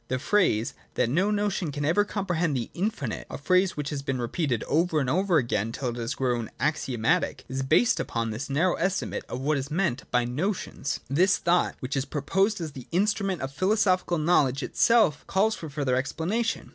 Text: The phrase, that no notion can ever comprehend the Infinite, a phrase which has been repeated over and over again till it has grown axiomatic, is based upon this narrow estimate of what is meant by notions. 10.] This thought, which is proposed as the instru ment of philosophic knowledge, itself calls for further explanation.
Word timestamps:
The 0.07 0.17
phrase, 0.17 0.73
that 0.95 1.11
no 1.11 1.29
notion 1.29 1.71
can 1.71 1.85
ever 1.85 2.03
comprehend 2.03 2.57
the 2.57 2.71
Infinite, 2.73 3.27
a 3.29 3.37
phrase 3.37 3.77
which 3.77 3.91
has 3.91 4.01
been 4.01 4.19
repeated 4.19 4.63
over 4.63 4.99
and 4.99 5.07
over 5.07 5.37
again 5.37 5.71
till 5.71 5.89
it 5.89 5.95
has 5.97 6.15
grown 6.15 6.49
axiomatic, 6.59 7.45
is 7.47 7.61
based 7.61 7.99
upon 7.99 8.31
this 8.31 8.49
narrow 8.49 8.73
estimate 8.77 9.25
of 9.29 9.41
what 9.41 9.59
is 9.59 9.69
meant 9.69 10.09
by 10.09 10.25
notions. 10.25 11.01
10.] 11.09 11.15
This 11.17 11.37
thought, 11.37 11.75
which 11.81 11.95
is 11.95 12.05
proposed 12.05 12.59
as 12.59 12.71
the 12.71 12.87
instru 12.91 13.27
ment 13.27 13.41
of 13.43 13.53
philosophic 13.53 14.09
knowledge, 14.17 14.63
itself 14.63 15.23
calls 15.27 15.53
for 15.55 15.69
further 15.69 15.95
explanation. 15.95 16.69